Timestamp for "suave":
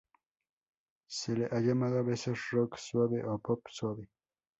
2.77-3.23, 3.69-4.09